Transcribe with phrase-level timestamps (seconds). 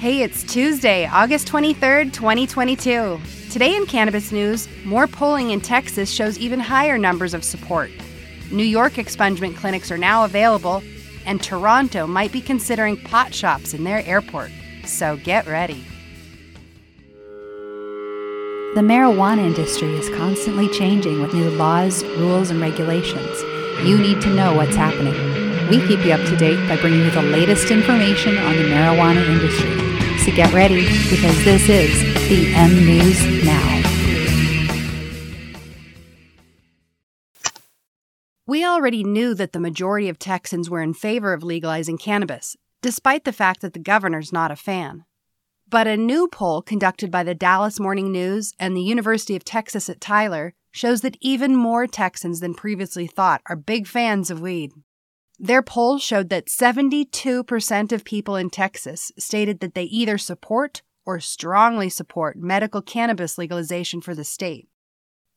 [0.00, 3.20] Hey, it's Tuesday, August 23rd, 2022.
[3.50, 7.90] Today in cannabis news, more polling in Texas shows even higher numbers of support.
[8.50, 10.82] New York expungement clinics are now available,
[11.26, 14.50] and Toronto might be considering pot shops in their airport.
[14.86, 15.84] So get ready.
[18.74, 23.42] The marijuana industry is constantly changing with new laws, rules, and regulations.
[23.86, 25.12] You need to know what's happening.
[25.68, 29.28] We keep you up to date by bringing you the latest information on the marijuana
[29.28, 29.89] industry.
[30.24, 33.80] So get ready because this is the M News Now.
[38.46, 43.24] We already knew that the majority of Texans were in favor of legalizing cannabis, despite
[43.24, 45.04] the fact that the governor's not a fan.
[45.68, 49.88] But a new poll conducted by the Dallas Morning News and the University of Texas
[49.88, 54.72] at Tyler shows that even more Texans than previously thought are big fans of weed.
[55.42, 61.18] Their poll showed that 72% of people in Texas stated that they either support or
[61.18, 64.68] strongly support medical cannabis legalization for the state.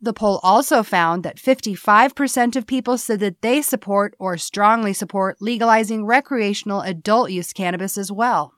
[0.00, 5.36] The poll also found that 55% of people said that they support or strongly support
[5.40, 8.54] legalizing recreational adult use cannabis as well.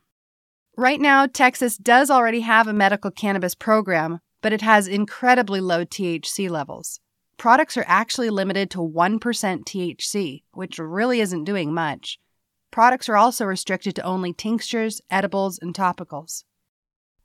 [0.74, 5.84] Right now, Texas does already have a medical cannabis program, but it has incredibly low
[5.84, 6.98] THC levels.
[7.38, 12.18] Products are actually limited to 1% THC, which really isn't doing much.
[12.70, 16.44] Products are also restricted to only tinctures, edibles, and topicals.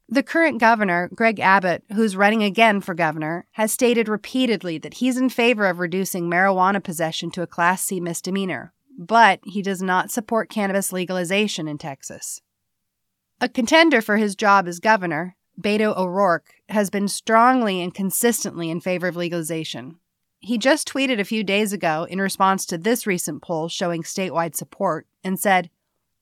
[0.09, 5.15] The current governor, Greg Abbott, who's running again for governor, has stated repeatedly that he's
[5.15, 10.11] in favor of reducing marijuana possession to a Class C misdemeanor, but he does not
[10.11, 12.41] support cannabis legalization in Texas.
[13.39, 18.81] A contender for his job as governor, Beto O'Rourke, has been strongly and consistently in
[18.81, 19.95] favor of legalization.
[20.41, 24.55] He just tweeted a few days ago in response to this recent poll showing statewide
[24.55, 25.69] support and said,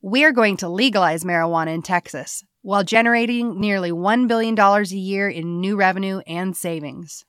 [0.02, 5.61] We're going to legalize marijuana in Texas while generating nearly $1 billion a year in
[5.61, 7.23] new revenue and savings.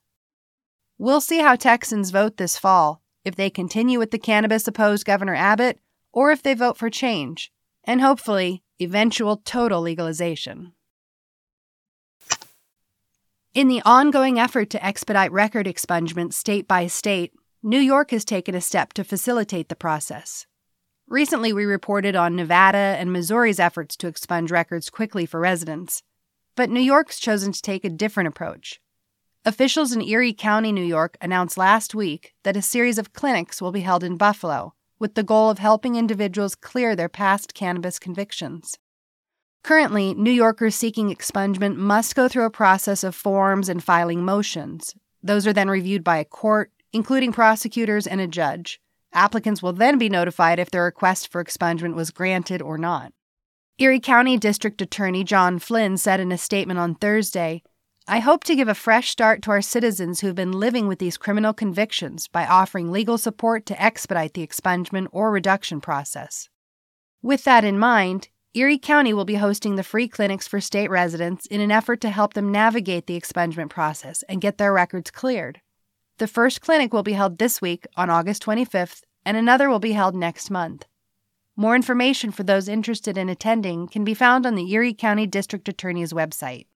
[0.98, 5.36] We'll see how Texans vote this fall, if they continue with the cannabis opposed Governor
[5.36, 5.78] Abbott
[6.12, 7.52] or if they vote for change.
[7.84, 10.72] And hopefully, eventual total legalization.
[13.52, 17.32] In the ongoing effort to expedite record expungement state by state,
[17.64, 20.46] New York has taken a step to facilitate the process.
[21.08, 26.04] Recently, we reported on Nevada and Missouri's efforts to expunge records quickly for residents.
[26.54, 28.80] But New York's chosen to take a different approach.
[29.44, 33.72] Officials in Erie County, New York announced last week that a series of clinics will
[33.72, 38.78] be held in Buffalo with the goal of helping individuals clear their past cannabis convictions.
[39.62, 44.94] Currently, New Yorkers seeking expungement must go through a process of forms and filing motions.
[45.22, 48.80] Those are then reviewed by a court, including prosecutors and a judge.
[49.12, 53.12] Applicants will then be notified if their request for expungement was granted or not.
[53.78, 57.62] Erie County District Attorney John Flynn said in a statement on Thursday
[58.08, 60.98] I hope to give a fresh start to our citizens who have been living with
[60.98, 66.48] these criminal convictions by offering legal support to expedite the expungement or reduction process.
[67.22, 71.46] With that in mind, Erie County will be hosting the free clinics for state residents
[71.46, 75.60] in an effort to help them navigate the expungement process and get their records cleared.
[76.18, 79.92] The first clinic will be held this week on August 25th, and another will be
[79.92, 80.86] held next month.
[81.54, 85.68] More information for those interested in attending can be found on the Erie County District
[85.68, 86.66] Attorney's website.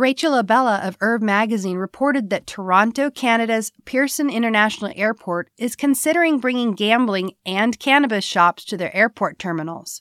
[0.00, 6.72] Rachel Abella of Herb magazine reported that Toronto, Canada's Pearson International Airport is considering bringing
[6.72, 10.00] gambling and cannabis shops to their airport terminals.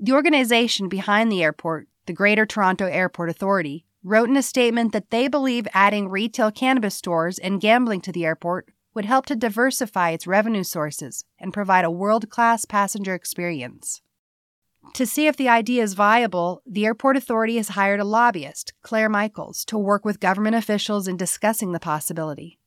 [0.00, 5.10] The organization behind the airport, the Greater Toronto Airport Authority, wrote in a statement that
[5.10, 10.10] they believe adding retail cannabis stores and gambling to the airport would help to diversify
[10.10, 14.02] its revenue sources and provide a world class passenger experience.
[14.94, 19.08] To see if the idea is viable, the airport authority has hired a lobbyist, Claire
[19.08, 22.58] Michaels, to work with government officials in discussing the possibility.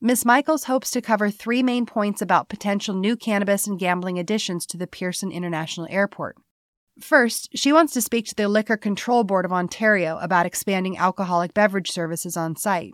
[0.00, 0.24] Ms.
[0.24, 4.76] Michaels hopes to cover three main points about potential new cannabis and gambling additions to
[4.76, 6.36] the Pearson International Airport.
[7.00, 11.54] First, she wants to speak to the Liquor Control Board of Ontario about expanding alcoholic
[11.54, 12.92] beverage services on site.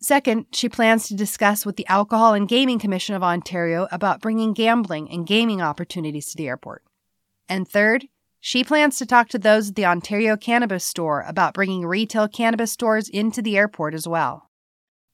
[0.00, 4.52] Second, she plans to discuss with the Alcohol and Gaming Commission of Ontario about bringing
[4.52, 6.82] gambling and gaming opportunities to the airport.
[7.48, 8.08] And third,
[8.44, 12.72] she plans to talk to those at the Ontario Cannabis Store about bringing retail cannabis
[12.72, 14.50] stores into the airport as well.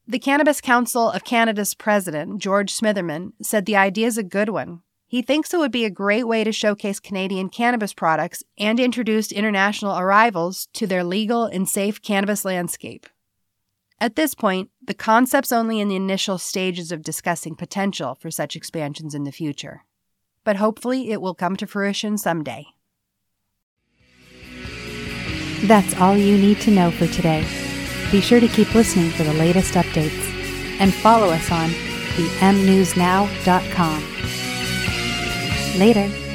[0.07, 4.81] The Cannabis Council of Canada's president, George Smitherman, said the idea is a good one.
[5.05, 9.31] He thinks it would be a great way to showcase Canadian cannabis products and introduce
[9.31, 13.05] international arrivals to their legal and safe cannabis landscape.
[14.01, 18.55] At this point, the concept's only in the initial stages of discussing potential for such
[18.55, 19.85] expansions in the future.
[20.43, 22.65] But hopefully, it will come to fruition someday.
[25.67, 27.45] That's all you need to know for today.
[28.11, 30.29] Be sure to keep listening for the latest updates
[30.79, 31.69] and follow us on
[32.17, 34.03] the mnewsnow.com.
[35.79, 36.28] Later.